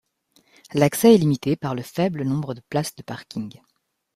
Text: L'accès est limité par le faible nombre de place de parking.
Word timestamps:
L'accès 0.73 1.13
est 1.13 1.17
limité 1.19 1.55
par 1.55 1.75
le 1.75 1.83
faible 1.83 2.23
nombre 2.23 2.55
de 2.55 2.61
place 2.69 2.95
de 2.95 3.03
parking. 3.03 3.61